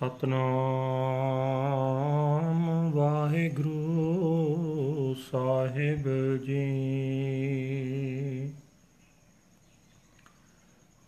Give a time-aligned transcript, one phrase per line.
[0.00, 8.52] ਸਤਨਾਮ ਵਾਹਿਗੁਰੂ ਸਾਹਿਬ ਜੀ।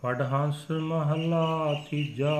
[0.00, 2.36] ਪੜਹੰਸ ਮਹਲਾ ਤੀਜਾ।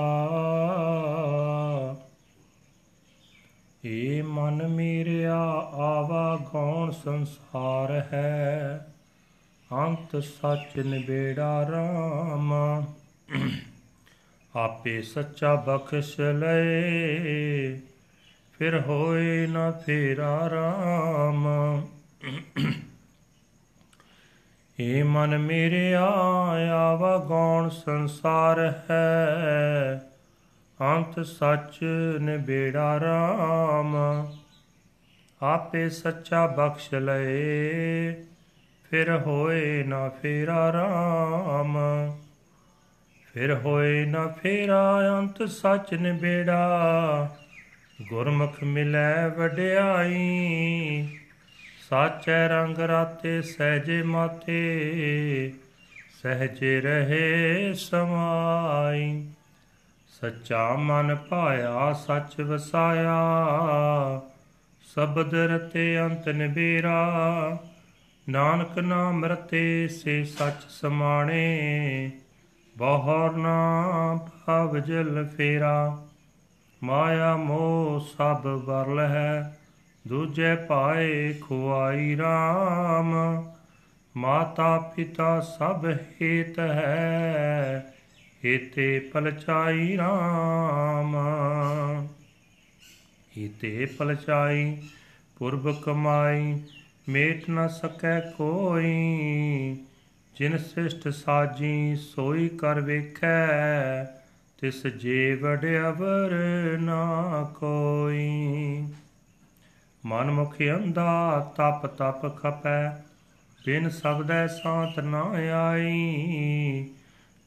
[3.84, 8.94] ਏ ਮਨ ਮੇਰਿਆ ਆਵਾ ਗੌਣ ਸੰਸਾਰ ਹੈ।
[9.72, 12.54] ਅੰਤ ਸੱਚ ਨਿਬੇੜਾ ਰਾਮ।
[14.56, 17.80] ਆਪੇ ਸੱਚਾ ਬਖਸ਼ ਲਏ,
[18.58, 21.48] ਫਿਰ ਹੋਏ ਨਾ ਫੇਰਾ ਰਾਮ।
[24.80, 30.02] ਏ ਮਨ ਮੇਰੇ ਆਵਾ ਗੌਣ ਸੰਸਾਰ ਹੈ।
[30.80, 31.78] ਅੰਤ ਸੱਚ
[32.20, 33.96] ਨਿਬੇੜਾ ਰਾਮ।
[35.42, 38.12] ਆਪੇ ਸੱਚਾ ਬਖਸ਼ ਲਏ,
[38.90, 41.78] ਫਿਰ ਹੋਏ ਨਾ ਫੇਰਾ ਰਾਮ।
[43.34, 47.36] ਫਿਰ ਹੋਏ ਨਾ ਫੇਰਾ, ਅੰਤ ਸੱਚ ਨਿਬੇੜਾ।
[48.08, 51.08] ਗੁਰਮੁਖ ਮਿਲੈ ਵਡਿਆਈ,
[51.90, 55.52] ਸਾਚੈ ਰੰਗ ਰਾਤੇ ਸਹਜੇ ਮਾਤੇ,
[56.22, 59.26] ਸਹਜੇ ਰਹੇ ਸਮਾਈ।
[60.20, 63.20] ਸੱਚਾ ਮਨ ਪਾਇਆ ਸੱਚ ਵਸਾਇਆ,
[64.94, 67.58] ਸ਼ਬਦ ਰਤੇ ਅੰਤ ਨਿਬੇਰਾ।
[68.28, 72.10] ਨਾਨਕ ਨਾਮ ਰਤੇ ਸੇ ਸੱਚ ਸਮਾਣੇ
[72.76, 76.02] ਬਹੁਰ ਨਾ ਭਵ ਜਲ ਫੇਰਾ,
[76.82, 79.58] ਮਾਇਆ ਮੋਹ ਸਭ ਵਰਲ ਹੈ
[80.08, 83.14] ਦੂਜੇ ਪਾਏ ਖੁਆਈ RAM
[84.14, 85.86] ਮਾਤਾ ਪਿਤਾ ਸਭ
[86.22, 87.92] ਹੇਤ ਹੈ,
[88.44, 91.14] ਹੀਤੇ ਪਲਚਾਈ RAM
[93.38, 94.76] ਹੀਤੇ ਪਲਚਾਈ,
[95.36, 96.60] ਪੁਰਬ ਕਮਾਈ,
[97.08, 99.76] ਮੇਟ ਨ ਸਕੈ ਕੋਈ
[100.36, 104.04] ਜਿਨ ਸ੍ਰਿਸ਼ਟ ਸਾਜੀ ਸੋਈ ਕਰ ਵੇਖੈ,
[104.60, 106.30] ਤਿਸ ਜੇ ਵਡਿਆਵਰ
[106.78, 108.88] ਨਾ ਕੋਈ।
[110.06, 112.90] ਮਨ ਮੁਖ ਅੰਧਾ ਤਪ ਤਪ ਖਪੈ,
[113.66, 115.22] ਬਿਨ ਸਬਦੈ ਸਾਤ ਨਾ
[115.70, 116.88] ਆਈ।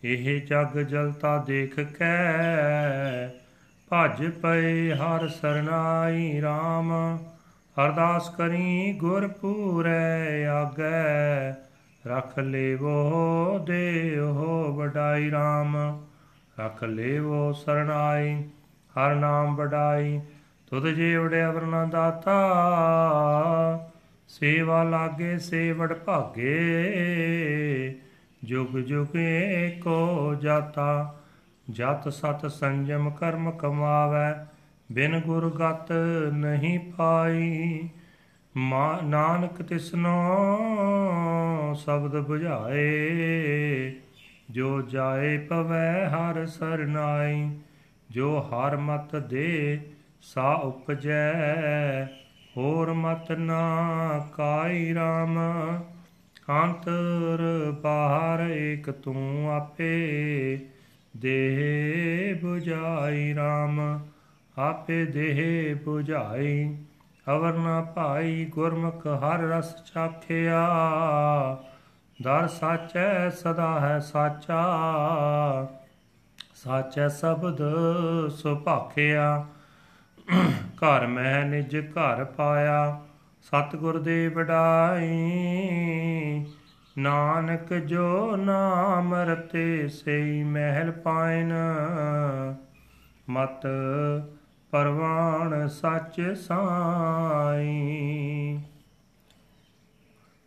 [0.04, 3.41] ਇਹ ਜਗ ਜਲਤਾ ਦੇਖ ਕੈ
[3.94, 6.92] ਭਜ ਪਏ ਹਰ ਸਰਨਾਈ RAM
[7.76, 11.50] ਅਰਦਾਸ ਕਰੀ ਗੁਰ ਪੂਰੈ ਆਗੈ,
[12.06, 15.76] ਰਖ ਲੇਵੋ ਦੇਹੋ ਵਡਾਈ RAM
[16.60, 18.34] ਰਖ ਲੇਵੋ ਸਰਨਾਈ,
[18.94, 20.20] ਹਰ ਨਾਮ ਵਡਾਈ,
[20.70, 22.36] ਤੁਧ ਜੇ ਵਡਿਆ ਵਰਨਾ ਦਾਤਾ।
[24.28, 26.54] ਸੇਵਾ ਲਾਗੇ ਸੇਵੜ ਭਾਗੇ,
[28.44, 31.18] ਜੁਗ ਜੁਗ ਏਕੋ ਜਾਤਾ।
[31.72, 34.46] ਜਤ ਸਤ ਸੰਜਮ ਕਰਮ ਕਮਾਵੈ,
[34.92, 35.92] ਬਿਨ ਗੁਰ ਗਤ
[36.32, 37.88] ਨਹੀਂ ਪਾਈ।
[38.56, 40.36] ਮਾ ਨਾਨਕ ਤਿਸਨੋ
[41.74, 43.92] ਸ਼ਬਦ 부ਝਾਏ
[44.50, 47.50] ਜੋ ਜਾਏ ਪਵੈ ਹਰ ਸਰਨਾਈ।
[48.10, 49.80] ਜੋ ਹਰ ਮਤ ਦੇ,
[50.22, 51.32] ਸਾ ਉਪਜੈ,
[52.56, 53.62] ਹੋਰ ਮਤ ਨਾ
[54.36, 55.38] ਕਾਈ RAM
[56.48, 57.40] ਅੰਤਰ
[57.82, 59.92] ਬਾਹਰ ਏਕ ਤੂੰ ਆਪੇ
[61.16, 64.00] ਦੇਹ 부ਝਾਈ RAM
[64.58, 66.76] ਆਪੇ ਦੇਹ 부ਝਾਈ
[67.28, 70.68] ਅਵਰ ਨਾ ਭਾਈ ਗੁਰਮੁਖ ਹਰ ਰਸ ਚਾਖਿਆ।
[72.22, 74.62] ਦਰ ਸਾਚੈ ਸਦਾ ਹੈ ਸਾਚਾ।
[76.54, 77.62] ਸਾਚੈ ਸ਼ਬਦ
[78.28, 79.46] ਸੁਭਾਖਿਆ
[80.76, 83.00] ਘਰ ਮੈਂ ਨਿਜ ਘਰ ਪਾਇਆ।
[83.42, 85.10] ਸਤਿਗੁਰ ਦੇ ਵਡਾਈ
[86.98, 91.52] ਨਾਨਕ ਜੋ ਨਾਮ ਰਤੇ ਸਈ ਮਹਿਲ ਪਾਇਨ,
[93.28, 93.66] ਮਤ
[94.70, 97.68] ਪਰਵਾਣ ਸੱਚ ਸਾਈ।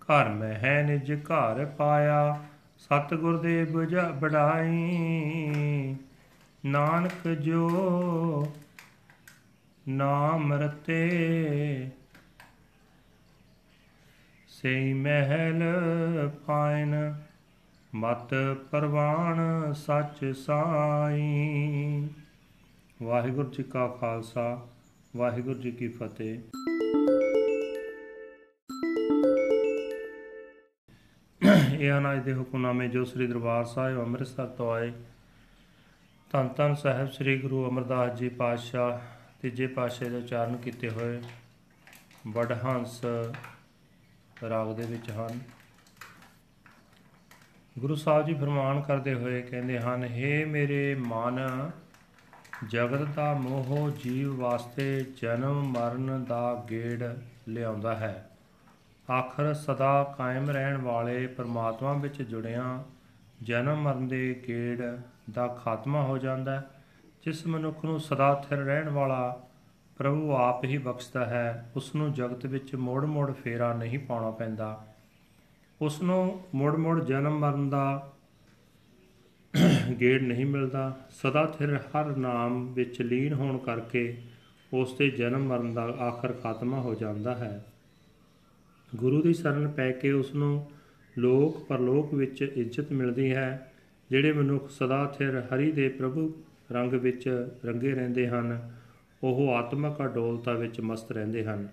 [0.01, 2.39] ਘਰ ਮੈਂ ਹੈ ਨਿਜ ਘਰ ਪਾਇਆ,
[2.77, 5.95] ਸਤਿਗੁਰ ਦੇ ਬੁਝਾ ਬੜਾਈ।
[6.66, 7.69] ਨਾਨਕ ਜੋ
[9.88, 11.09] ਨਾਮ ਰਤੇ
[14.56, 15.63] ਸਈ ਮਹਿਲ
[16.46, 17.16] ਪਾਇਨ,
[17.96, 18.34] ਮਤ
[18.72, 19.40] ਪਰਵਾਣ
[19.74, 22.07] ਸੱਚ ਸਾਈ।
[23.04, 24.68] ਵਾਹਿਗੁਰੂ ਜੀ ਕਾ ਖਾਲਸਾ,
[25.16, 26.40] ਵਾਹਿਗੁਰੂ ਜੀ ਕੀ ਫਤਿਹ।
[31.80, 34.92] ਇਹ ਅਨਾਜ ਦੇ ਹੁਕਮਨਾਮੇ ਜੋ ਸ੍ਰੀ ਦਰਬਾਰ ਸਾਹਿਬ ਅੰਮ੍ਰਿਤਸਰ ਤੋਂ ਆਏ।
[36.31, 39.00] ਧੰਨ ਧੰਨ ਸਾਹਿਬ ਸ੍ਰੀ ਗੁਰੂ ਅਮਰਦਾਸ ਜੀ ਪਾਤਸ਼ਾਹ,
[39.42, 41.22] ਤੀਜੇ ਪਾਤਸ਼ਾਹ ਦੇ ਉਚਾਰਨ ਕੀਤੇ ਹੋਏ।
[42.28, 43.02] ਵਡਹੰਸ
[44.49, 45.39] ਰਾਗ ਦੇ ਵਿੱਚ ਹਨ।
[47.79, 51.71] ਗੁਰੂ ਸਾਹਿਬ ਜੀ ਫਰਮਾਨ ਕਰਦੇ ਹੋਏ ਕਹਿੰਦੇ ਹਨ हे ਮੇਰੇ ਮਨ,
[52.67, 57.03] ਜਗਤ ਦਾ ਮੋਹ ਜੀਵ ਵਾਸਤੇ ਜਨਮ ਮਰਨ ਦਾ ਗੇੜ
[57.47, 58.29] ਲਿਆਉਂਦਾ ਹੈ।
[59.11, 62.83] ਆਖਰ ਸਦਾ ਕਾਇਮ ਰਹਿਣ ਵਾਲੇ ਪਰਮਾਤਮਾ ਵਿੱਚ ਜੁੜਿਆਂ
[63.43, 64.99] ਜਨਮ ਮਰਨ ਦੇ ਗੇੜ
[65.31, 66.69] ਦਾ ਖਾਤਮਾ ਹੋ ਜਾਂਦਾ ਹੈ।
[67.25, 69.43] ਜਿਸ ਮਨੁੱਖ ਨੂੰ ਸਦਾ ਸਥਿਰ ਰਹਿਣ ਵਾਲਾ
[69.97, 74.88] ਪ੍ਰਭੂ ਆਪ ਹੀ ਬਖਸ਼ਦਾ ਹੈ ਉਸ ਨੂੰ ਜਗਤ ਵਿੱਚ ਮੋੜ-ਮੋੜ ਫੇਰਾ ਨਹੀਂ ਪਾਉਣਾ ਪੈਂਦਾ।
[75.81, 78.13] ਉਸ ਨੂੰ ਮੋੜ-ਮੋੜ ਜਨਮ ਮਰਨ ਦਾ
[80.01, 84.21] ਗੇੜ ਨਹੀਂ ਮਿਲਦਾ। ਸਦਾ ਸਥਿਰ ਹਰ ਨਾਮ ਵਿੱਚ ਲੀਨ ਹੋਣ ਕਰਕੇ
[84.74, 87.65] ਉਸ ਦੇ ਜਨਮ ਮਰਨ ਦਾ ਆਖਰ ਖਾਤਮਾ ਹੋ ਜਾਂਦਾ ਹੈ।
[88.95, 90.71] ਗੁਰੂ ਦੀ ਸ਼ਰਨ ਪੈ ਕੇ ਉਸ ਨੂੰ
[91.18, 93.71] ਲੋਕ ਪਰਲੋਕ ਵਿੱਚ ਇੱਜ਼ਤ ਮਿਲਦੀ ਹੈ,
[94.09, 98.71] ਜਿਹੜੇ ਮਨੁੱਖ ਸਦਾ ਸਥਿਰ ਹਰੀ ਦੇ ਪ੍ਰਭੂ ਰੰਗ ਵਿੱਚ ਰੰਗੇ ਰਹਿੰਦੇ ਹਨ।
[99.25, 101.68] ਉਹ ਆਤਮਿਕ ਅਡੋਲਤਾ ਵਿੱਚ ਮਸਤ ਰਹਿੰਦੇ ਹਨ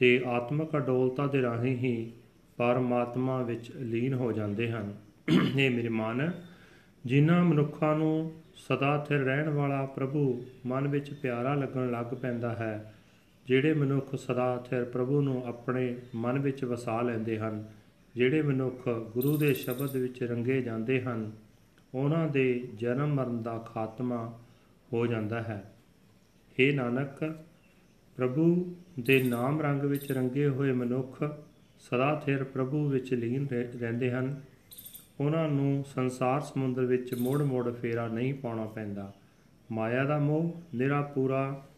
[0.00, 2.12] ਤੇ ਆਤਮਿਕ ਅਡੋਲਤਾ ਦੇ ਰਾਹੀਂ ਹੀ
[2.56, 4.94] ਪਰਮਾਤਮਾ ਵਿੱਚ ਲੀਨ ਹੋ ਜਾਂਦੇ ਹਨ।
[5.58, 6.32] ਇਹ ਮੇਰੇ ਮਨ,
[7.04, 12.94] ਜਿਨ੍ਹਾਂ ਮਨੁੱਖਾਂ ਨੂੰ ਸਦਾ ਸਥਿਰ ਰਹਿਣ ਵਾਲਾ ਪ੍ਰਭੂ ਮਨ ਵਿੱਚ ਪਿਆਰਾ ਲੱਗਣ ਲੱਗ ਪੈਂਦਾ ਹੈ,
[13.46, 17.64] ਜਿਹੜੇ ਮਨੁੱਖ ਸਦਾ ਸਥਿਰ ਪ੍ਰਭੂ ਨੂੰ ਆਪਣੇ ਮਨ ਵਿੱਚ ਵਸਾ ਲੈਂਦੇ ਹਨ,
[18.14, 21.30] ਜਿਹੜੇ ਮਨੁੱਖ ਗੁਰੂ ਦੇ ਸ਼ਬਦ ਵਿੱਚ ਰੰਗੇ ਜਾਂਦੇ ਹਨ,
[21.94, 24.38] ਉਹਨਾਂ ਦੇ ਜਨਮ ਮਰਨ ਦਾ ਖਾਤਮਾ
[24.92, 25.62] ਹੋ ਜਾਂਦਾ ਹੈ।
[26.60, 27.38] हे ਨਾਨਕ,
[28.16, 31.24] ਪ੍ਰਭੂ ਦੇ ਨਾਮ ਰੰਗ ਵਿੱਚ ਰੰਗੇ ਹੋਏ ਮਨੁੱਖ
[31.78, 33.46] ਸਦਾ ਸਥਿਰ ਪ੍ਰਭੂ ਵਿੱਚ ਲੀਨ
[33.80, 34.40] ਰਹਿੰਦੇ ਹਨ।
[35.20, 39.14] ਉਹਨਾਂ ਨੂੰ ਸੰਸਾਰ ਸਮੁੰਦਰ ਵਿੱਚ ਮੋੜ-ਮੋੜ ਫੇਰਾ ਨਹੀਂ ਪਾਉਣਾ ਪੈਂਦਾ।
[39.72, 41.68] ਮਾਇਆ ਦਾ ਮੋਹ ਨਿਰਾ ਪੂਰਾ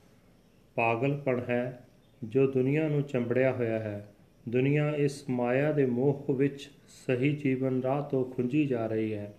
[0.75, 1.87] ਪਾਗਲਪਣ ਹੈ,
[2.25, 4.15] ਜੋ ਦੁਨੀਆ ਨੂੰ ਚੰਬੜਿਆ ਹੋਇਆ ਹੈ।
[4.49, 6.71] ਦੁਨੀਆ ਇਸ ਮਾਇਆ ਦੇ ਮੋਹ ਵਿੱਚ
[7.07, 9.35] ਸਹੀ ਜੀਵਨ ਰਾਹ ਤੋਂ ਖੁੰਝੀ ਜਾ ਰਹੀ ਹੈ।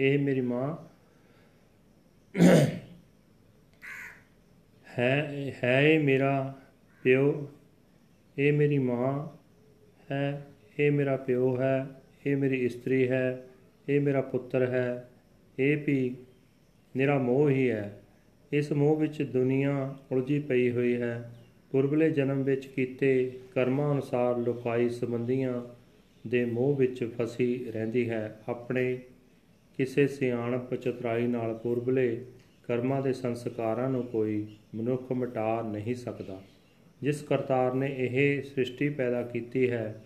[0.00, 0.76] ਇਹ ਮੇਰੀ ਮਾਂ
[4.98, 6.54] ਹੈ ਹੈ ਇਹ ਮੇਰਾ
[7.02, 7.50] ਪਿਓ,
[8.38, 9.28] ਇਹ ਮੇਰੀ ਮਾਂ
[10.10, 10.46] ਹੈ,
[10.78, 11.86] ਇਹ ਮੇਰਾ ਪਿਓ ਹੈ,
[12.26, 13.44] ਇਹ ਮੇਰੀ ਇਸਤਰੀ ਹੈ,
[13.88, 15.08] ਇਹ ਮੇਰਾ ਪੁੱਤਰ ਹੈ,
[15.58, 16.16] ਇਹ ਵੀ
[16.96, 18.02] ਨਿਰਾ ਮੋਹ ਹੀ ਹੈ।
[18.52, 21.32] ਇਸ ਮੋਹ ਵਿੱਚ ਦੁਨੀਆ ਉਲਝੀ ਪਈ ਹੋਈ ਹੈ।
[21.70, 25.62] ਪੁਰਬਲੇ ਜਨਮ ਵਿੱਚ ਕੀਤੇ ਕਰਮਾਂ ਅਨੁਸਾਰ ਲੋਕਾਈ ਸੰਬੰਧੀਆਂ
[26.26, 28.98] ਦੇ ਮੋਹ ਵਿੱਚ ਫਸੀ ਰਹਿੰਦੀ ਹੈ। ਆਪਣੇ
[29.78, 32.24] ਕਿਸੇ ਸਿਆਣਪ ਚਤੁਰਾਈ ਨਾਲ ਪੁਰਬਲੇ
[32.68, 36.40] ਕਰਮਾਂ ਦੇ ਸੰਸਕਾਰਾਂ ਨੂੰ ਕੋਈ ਮਨੁੱਖ ਮਿਟਾ ਨਹੀਂ ਸਕਦਾ।
[37.02, 40.02] ਜਿਸ ਕਰਤਾਰ ਨੇ ਇਹ ਸ੍ਰਿਸ਼ਟੀ ਪੈਦਾ ਕੀਤੀ ਹੈ,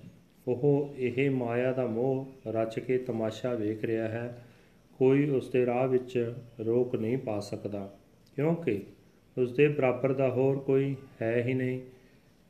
[0.47, 4.45] ਉਹ ਇਹ ਮਾਇਆ ਦਾ ਮੋਹ ਰਚ ਕੇ ਤਮਾਸ਼ਾ ਵੇਖ ਰਿਹਾ ਹੈ।
[5.01, 7.91] ਕੋਈ ਉਸ ਦੇ ਰਾਹ ਵਿੱਚ ਰੋਕ ਨਹੀਂ ਪਾ ਸਕਦਾ,
[8.37, 8.81] ਕਿਉਂਕਿ
[9.37, 11.81] ਉਸ ਦੇ ਬਰਾਬਰ ਦਾ ਹੋਰ ਕੋਈ ਹੈ ਹੀ ਨਹੀਂ।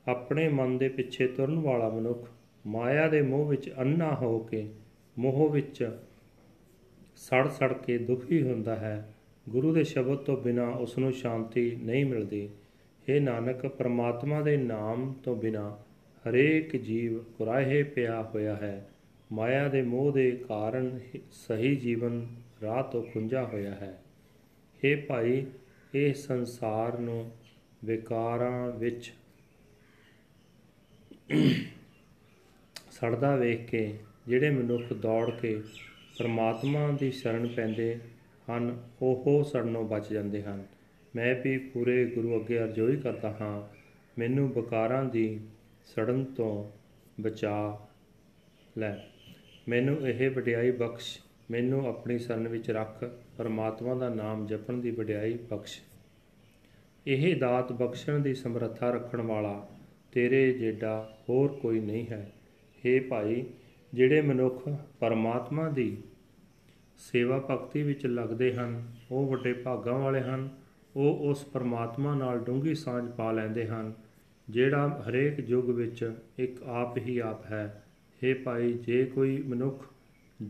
[0.07, 2.29] ਆਪਣੇ ਮਨ ਦੇ ਪਿੱਛੇ ਤੁਰਨ ਵਾਲਾ ਮਨੁੱਖ
[2.67, 4.67] ਮਾਇਆ ਦੇ ਮੋਹ ਵਿੱਚ ਅੰਨਾ ਹੋ ਕੇ
[5.17, 5.91] ਮੋਹ ਵਿੱਚ
[7.17, 9.09] ਸੜ ਸੜ ਕੇ ਦੁਖੀ ਹੁੰਦਾ ਹੈ।
[9.49, 12.49] ਗੁਰੂ ਦੇ ਸ਼ਬਦ ਤੋਂ ਬਿਨਾ ਉਸ ਨੂੰ ਸ਼ਾਂਤੀ ਨਹੀਂ ਮਿਲਦੀ।
[13.09, 15.79] ਇਹ ਨਾਨਕ, ਪ੍ਰਮਾਤਮਾ ਦੇ ਨਾਮ ਤੋਂ ਬਿਨਾ
[16.29, 18.89] ਹਰੇਕ ਜੀਵ ਕੁਰਾਹੇ ਪਿਆ ਹੋਇਆ ਹੈ।
[19.33, 21.01] ਮਾਇਆ ਦੇ ਮੋਹ ਦੇ ਕਾਰਨ
[21.33, 22.27] ਸਹੀ ਜੀਵਨ
[22.63, 24.03] ਰਾਹ ਤੋਂ ਖੁੰਝਾ ਹੋਇਆ ਹੈ।
[24.85, 25.47] ਇਹ ਭਾਈ,
[25.95, 27.31] ਇਹ ਸੰਸਾਰ ਨੂੰ
[27.85, 29.13] ਵਿਕਾਰਾਂ ਵਿੱਚ
[32.91, 35.63] ਸੜਦਾ ਵੇਖ ਕੇ, ਜਿਹੜੇ ਮਨੁੱਖ ਦੌੜ ਕੇ
[36.19, 37.99] ਪਰਮਾਤਮਾ ਦੀ ਸ਼ਰਨ ਪੈਂਦੇ
[38.51, 40.65] ਹਨ ਉਹ ਸੜਨੋਂ ਬਚ ਜਾਂਦੇ ਹਨ।
[41.17, 43.63] ਮੈਂ ਵੀ ਪੂਰੇ ਗੁਰੂ ਅੱਗੇ ਅਰਜ਼ੋਈ ਕਰਦਾ ਹਾਂ,
[44.19, 45.41] ਮੈਨੂੰ ਵਿਕਾਰਾਂ ਦੀ
[45.85, 46.71] ਸੜਨ ਤੋਂ
[47.23, 47.87] ਬਚਾ
[48.79, 48.97] ਲੈ।
[49.69, 51.19] ਮੈਨੂੰ ਇਹ ਵਡਿਆਈ ਬਖਸ਼,
[51.51, 53.05] ਮੈਨੂੰ ਆਪਣੀ ਸ਼ਰਨ ਵਿੱਚ ਰੱਖ,
[53.39, 55.81] ਪਰਮਾਤਮਾ ਦਾ ਨਾਮ ਜਪਣ ਦੀ ਵਡਿਆਈ ਬਖਸ਼।
[57.07, 59.69] ਇਹ ਦਾਤ ਬਖਸ਼ਣ ਦੀ ਸਮਰੱਥਾ ਰੱਖਣ ਵਾਲਾ
[60.13, 62.33] ਤੇਰੇ ਜਿਹੜਾ ਹੋਰ ਕੋਈ ਨਹੀਂ ਹੈ।
[62.85, 63.45] हे ਭਾਈ,
[63.95, 64.69] ਜਿਹੜੇ ਮਨੁੱਖ
[65.01, 65.97] ਪਰਮਾਤਮਾ ਦੀ
[66.99, 70.49] ਸੇਵਾ ਭਗਤੀ ਵਿੱਚ ਲੱਗਦੇ ਹਨ। ਉਹ ਵੱਡੇ ਭਾਗਾਂ ਵਾਲੇ ਹਨ।
[70.97, 73.93] ਉਹ ਉਸ ਪਰਮਾਤਮਾ ਨਾਲ ਡੂੰਗੀ ਸਾਂਝ ਪਾ ਲੈਂਦੇ ਹਨ,
[74.51, 77.85] ਜਿਹੜਾ ਹਰੇਕ ਯੁੱਗ ਵਿੱਚ ਇੱਕ ਆਪ ਹੀ ਆਪ ਹੈ।
[78.23, 79.85] हे ਭਾਈ, ਜੇ ਕੋਈ ਮਨੁੱਖ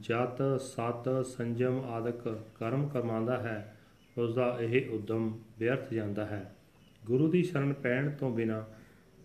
[0.01, 3.77] ਜਤ, ਸਤ, ਸੰਜਮ ਆਦਿਕ ਕਰਮ ਕਰਮਾਉਂਦਾ ਹੈ
[4.19, 6.57] ਉਸ ਦਾ ਇਹ ਉਦਮ ਵਿਅਰਥ ਜਾਂਦਾ ਹੈ।
[7.05, 8.65] ਗੁਰੂ ਦੀ ਸ਼ਰਨ ਪੈਣ ਤੋਂ ਬਿਨਾ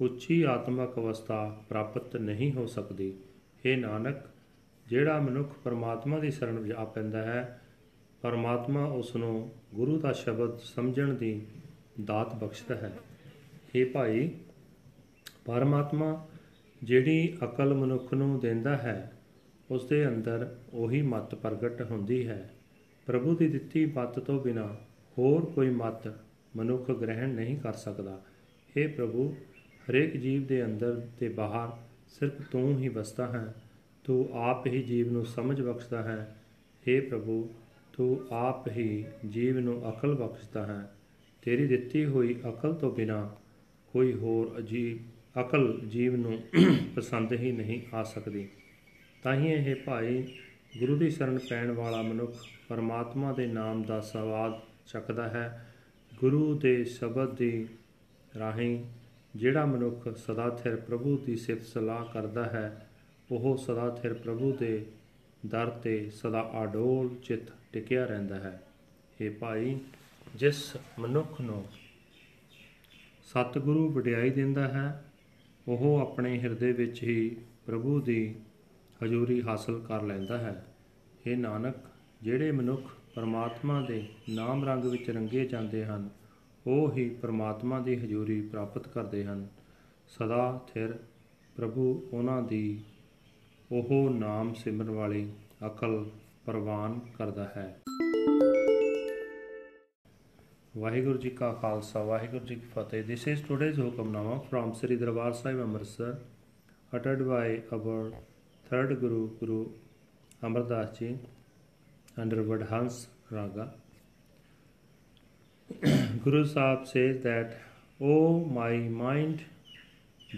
[0.02, 3.14] ਉੱਚੀ ਆਤਮਿਕ ਅਵਸਥਾ ਪ੍ਰਾਪਤ ਨਹੀਂ ਹੋ ਸਕਦੀ।
[3.66, 4.18] हे ਨਾਨਕ
[4.92, 7.62] ਜਿਹੜਾ ਮਨੁੱਖ ਪਰਮਾਤਮਾ ਦੀ ਸ਼ਰਨ ਵਿੱਚ ਆ ਪੈਂਦਾ ਹੈ,
[8.22, 11.48] ਪਰਮਾਤਮਾ ਉਸ ਨੂੰ ਗੁਰੂ ਦਾ ਸ਼ਬਦ ਸਮਝਣ ਦੀ
[12.04, 12.92] ਦਾਤ ਬਖਸ਼ਦਾ ਹੈ।
[13.46, 14.32] हे ਭਾਈ,
[15.46, 16.28] ਪਰਮਾਤਮਾ
[16.84, 19.12] ਜਿਹੜੀ ਅਕਲ ਮਨੁੱਖ ਨੂੰ ਦਿੰਦਾ ਹੈ
[19.72, 22.52] ਉਸ ਦੇ ਅੰਦਰ ਉਹੀ ਮਤ ਪ੍ਰਗਟ ਹੁੰਦੀ ਹੈ।
[23.06, 24.76] ਪ੍ਰਭੂ ਦੀ ਦਿੱਤੀ ਮਤ ਤੋਂ ਬਿਨਾ
[25.18, 26.14] ਹੋਰ ਕੋਈ ਮਤ
[26.56, 28.22] ਮਨੁੱਖ ਗ੍ਰਹਿਣ ਨਹੀਂ ਕਰ ਸਕਦਾ।
[28.78, 29.36] हे ਪ੍ਰਭੂ,
[29.90, 33.54] ਹਰੇਕ ਜੀਵ ਦੇ ਅੰਦਰ ਤੇ ਬਾਹਰ ਸਿਰਫ ਤੂੰ ਹੀ ਵਸਦਾ ਹੈ।
[34.04, 36.36] ਤੂੰ ਆਪ ਹੀ ਜੀਵ ਨੂੰ ਸਮਝ ਬਖਸ਼ਦਾ ਹੈ।
[36.88, 37.54] हे ਪ੍ਰਭੂ,
[37.94, 40.94] ਤੂੰ ਆਪ ਹੀ ਜੀਵ ਨੂੰ ਅਕਲ ਬਖਸ਼ਦਾ ਹੈ।
[41.42, 43.36] ਤੇਰੀ ਦਿੱਤੀ ਹੋਈ ਅਕਲ ਤੋਂ ਬਿਨਾ
[43.94, 44.98] ਕੋਈ ਹੋਰ ਅਜੀਬ,
[45.42, 46.44] ਅਕਲ ਜੀਵ ਨੂੰ
[46.96, 48.50] ਪਸੰਦ ਹੀ ਨਹੀਂ ਆ ਸਕਦੀ।
[49.24, 50.24] ਤਾਂ ਹੀ ਇਹ ਭਾਈ
[50.80, 52.36] ਗੁਰੂ ਦੀ ਸ਼ਰਨ ਪੈਣ ਵਾਲਾ ਮਨੁੱਖ
[52.70, 55.74] ਪਰਮਾਤਮਾ ਦੇ ਨਾਮ ਦਾ ਸਵਾਦ ਚੱਕਦਾ ਹੈ।
[56.20, 57.68] ਗੁਰੂ ਦੇ ਸ਼ਬਦ ਦੀ
[58.40, 58.84] ਰਾਹੀਂ
[59.36, 62.88] ਜਿਹੜਾ ਮਨੁੱਖ ਸਦਾ ਥਿਰ ਪ੍ਰਭੂ ਦੀ ਸਿਫਤ ਸਲਾਹ ਕਰਦਾ ਹੈ
[63.32, 64.86] ਉਹ ਸਦਾ ਥਿਰ ਪ੍ਰਭੂ ਦੇ
[65.46, 67.42] ਦਰ ਤੇ ਸਦਾ ਆਡੋਲ ਚਿਤ
[67.74, 68.64] ਟਿਕਿਆ ਰਹਿੰਦਾ ਹੈ।
[69.22, 69.80] ਇਹ ਭਾਈ,
[70.36, 71.66] ਜਿਸ ਮਨੁੱਖ ਨੂੰ
[73.24, 75.06] ਸਤਿਗੁਰੂ ਵਡਿਆਈ ਦਿੰਦਾ ਹੈ,
[75.68, 78.36] ਉਹ ਆਪਣੇ ਹਿਰਦੇ ਵਿੱਚ ਹੀ ਪ੍ਰਭੂ ਦੀ
[79.04, 80.66] ਹਜ਼ੂਰੀ ਹਾਸਲ ਕਰ ਲੈਂਦਾ ਹੈ।
[81.28, 81.76] ਇਹ ਨਾਨਕ,
[82.22, 86.10] ਜਿਹੜੇ ਮਨੁੱਖ ਪਰਮਾਤਮਾ ਦੇ ਨਾਮ ਰੰਗ ਵਿੱਚ ਰੰਗੇ ਜਾਂਦੇ ਹਨ,
[86.68, 89.48] ਉਹ ਹੀ ਪਰਮਾਤਮਾ ਦੀ ਹਜ਼ੂਰੀ ਪ੍ਰਾਪਤ ਕਰਦੇ ਹਨ।
[90.08, 91.00] ਸਦਾ ਥਿਰ
[91.56, 92.82] ਪ੍ਰਭੂ ਉਹਨਾਂ ਦੀ
[93.72, 95.34] ਉਹ ਨਾਮ ਸਿਮਰਨ ਵਾਲੀ
[95.66, 96.06] ਅਕਲ
[96.46, 97.82] ਪ੍ਰਵਾਨ ਕਰਦਾ ਹੈ
[100.78, 105.32] ਵਾਹਿਗੁਰੂ ਜੀ ਕਾ ਖਾਲਸਾ ਵਾਹਿਗੁਰੂ ਜੀ ਕੀ Fateh this is today's Hukamnama from Sri Darbar
[105.32, 106.22] Sahib Amritsar
[106.98, 108.12] uttered by our
[108.72, 109.64] third guru guru
[110.48, 111.18] amardas ji
[112.22, 112.94] under vadhans
[113.34, 113.68] raga
[116.26, 117.50] guru sahib says that
[118.04, 119.38] oh my mind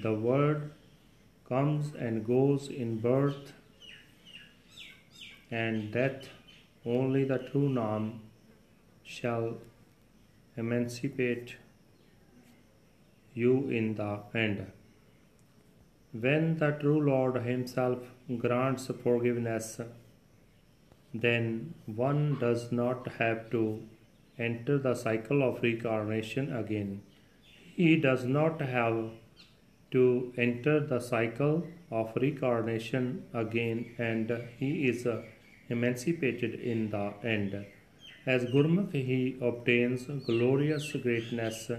[0.05, 0.82] the word
[1.53, 3.53] comes and goes in birth
[5.63, 6.29] and death
[6.93, 8.05] only the true naam
[9.15, 9.45] shall
[10.63, 11.55] emancipate
[13.41, 14.11] you in the
[14.43, 14.65] end.
[16.25, 17.99] When the true Lord Himself
[18.43, 19.79] grants forgiveness,
[21.13, 23.63] then one does not have to
[24.37, 27.01] enter the cycle of reincarnation again.
[27.75, 28.97] He does not have
[29.93, 35.21] to enter the cycle of reincarnation again, and he is uh,
[35.69, 37.65] emancipated in the end.
[38.25, 41.71] As Gurmukh, he obtains glorious greatness,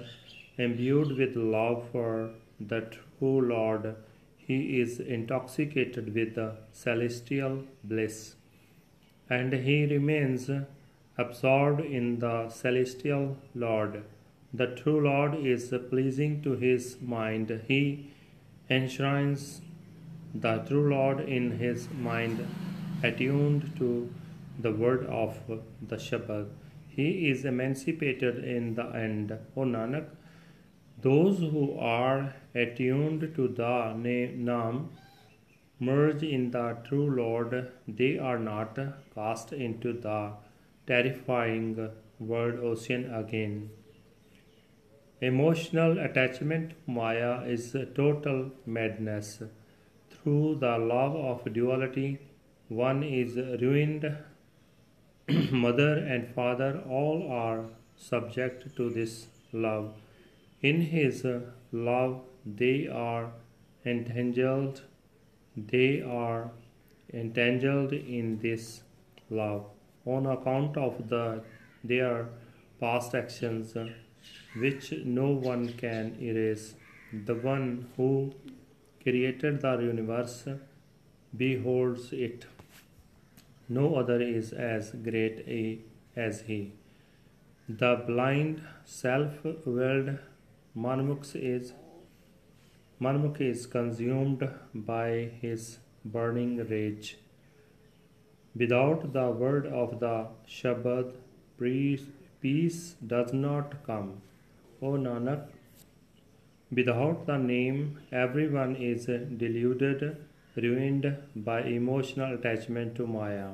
[0.57, 2.31] imbued with love for
[2.61, 3.97] the true Lord.
[4.37, 8.37] He is intoxicated with the celestial bliss,
[9.29, 10.51] and he remains
[11.17, 14.03] absorbed in the celestial Lord.
[14.57, 17.63] The true Lord is pleasing to his mind.
[17.67, 18.11] He
[18.71, 19.63] enshrines
[20.33, 22.47] the true Lord in his mind,
[23.03, 24.15] attuned to
[24.61, 25.41] the word of
[25.83, 26.51] the Shabad.
[26.89, 29.33] He is emancipated in the end.
[29.57, 30.07] O Nanak,
[31.03, 34.91] those who are attuned to the name
[35.81, 37.73] merge in the true Lord.
[37.89, 38.79] They are not
[39.15, 40.35] cast into the
[40.87, 43.71] terrifying world ocean again.
[45.27, 49.43] Emotional attachment, Maya, is total madness.
[50.11, 52.19] Through the love of duality,
[52.69, 54.05] one is ruined
[55.51, 57.65] mother and father all are
[57.97, 59.95] subject to this love.
[60.61, 61.25] In his
[61.73, 63.31] love, they are
[63.87, 64.83] entangled.
[65.57, 66.51] They are
[67.15, 68.83] entangled in this
[69.31, 69.65] love
[70.05, 71.43] on account of the
[71.83, 72.29] their
[72.79, 73.75] past actions,
[74.57, 76.75] which no one can erase.
[77.13, 78.33] The one who
[79.03, 80.49] created the universe
[81.37, 82.47] beholds it
[83.69, 85.79] no other is as great a,
[86.15, 86.73] as he.
[87.67, 90.19] The blind, self-willed
[90.77, 91.73] Manmukh is
[93.01, 97.17] Manmukh is consumed by his burning rage.
[98.55, 101.15] Without the word of the Shabad,
[101.59, 104.21] peace does not come.
[104.87, 105.45] O Nanak,
[106.71, 110.03] without the name, everyone is deluded
[110.57, 113.53] ruined by emotional attachment to Maya.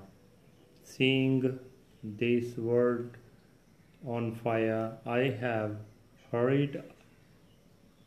[0.82, 1.60] Seeing
[2.02, 3.10] this world
[4.04, 5.76] on fire, I have
[6.32, 6.82] hurried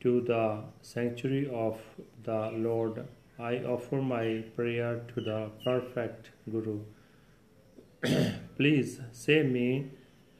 [0.01, 1.79] to the sanctuary of
[2.23, 3.07] the Lord.
[3.39, 6.79] I offer my prayer to the perfect Guru.
[8.57, 9.91] Please save me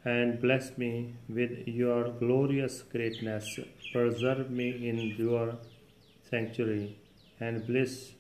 [0.05, 3.60] and bless me with your glorious greatness.
[3.91, 5.57] Preserve me in your
[6.29, 6.98] sanctuary
[7.39, 8.13] and bless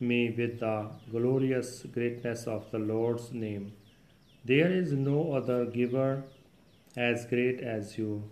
[0.00, 3.72] me with the glorious greatness of the Lord's name.
[4.44, 6.24] There is no other giver
[6.96, 8.30] as great as you.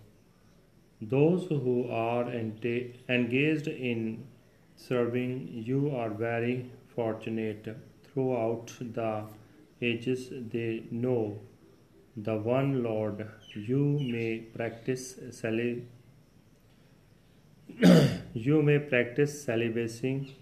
[1.01, 4.27] Those who are engaged in
[4.75, 7.67] serving you are very fortunate.
[8.05, 9.25] Throughout the
[9.81, 11.41] ages, they know
[12.15, 13.29] the one Lord.
[13.53, 15.19] You may practice
[18.33, 20.37] you may practice celibacy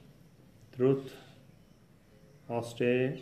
[0.75, 1.13] truth,
[2.49, 3.17] austere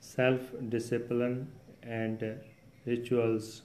[0.00, 1.52] self discipline,
[1.82, 2.40] and
[2.86, 3.62] rituals.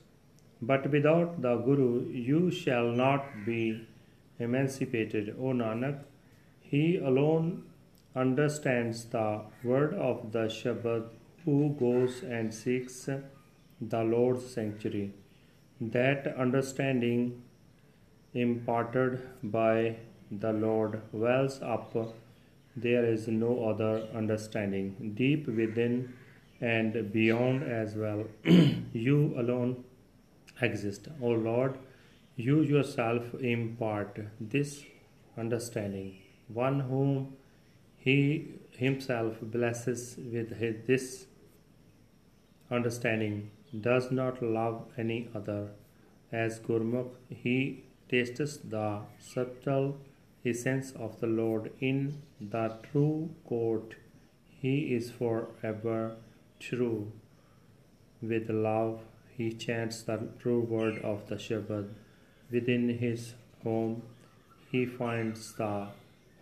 [0.62, 3.88] But without the Guru, you shall not be
[4.40, 6.04] emancipated, O Nanak.
[6.60, 7.64] He alone
[8.16, 11.10] understands the word of the Shabad
[11.46, 13.10] who goes and seeks
[13.82, 15.14] the Lord's sanctuary.
[15.80, 17.42] That understanding
[18.34, 19.98] imparted by
[20.32, 21.96] the Lord wells up.
[22.76, 26.14] There is no other understanding, deep within
[26.62, 28.26] and beyond as well.
[28.94, 29.84] you alone
[30.62, 31.08] exist.
[31.22, 31.78] O Lord,
[32.36, 34.84] you yourself impart this
[35.38, 36.18] understanding.
[36.48, 37.36] One whom
[37.98, 41.26] He Himself blesses with his, this
[42.72, 45.70] understanding does not love any other.
[46.32, 49.98] As Gurmukh, he tastes the subtle
[50.46, 53.96] essence of the Lord in the true court.
[54.62, 56.16] He is forever
[56.60, 57.12] true.
[58.22, 59.02] With love,
[59.38, 61.90] he chants the true word of the Shabad.
[62.52, 64.04] Within his home,
[64.72, 65.88] he finds the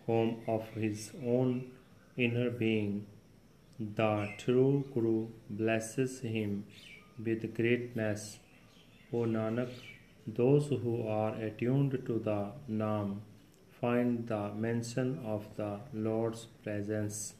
[0.06, 1.70] home of his own
[2.16, 3.06] inner being.
[3.78, 6.66] The true Guru blesses him
[7.23, 8.39] with greatness.
[9.13, 9.69] O Nanak,
[10.27, 13.21] those who are attuned to the Naam
[13.81, 17.33] find the mention of the Lord's presence.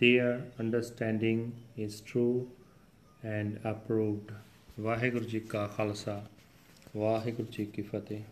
[0.00, 2.48] Their understanding is true
[3.22, 4.32] and approved.
[4.80, 6.22] Waheguru ji ਕਾ ਖਾਲਸਾ
[6.96, 8.22] ਵਾਹਿਗੁਰੂ ਜੀ ਕੀ ਫਤਿਹ